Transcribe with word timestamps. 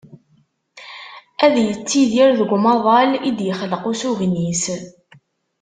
Ad 1.45 1.55
yettidir 1.67 2.29
deg 2.39 2.49
umaḍal 2.57 3.11
i 3.27 3.29
d-yexleq 3.37 3.83
usugen-is. 3.91 4.63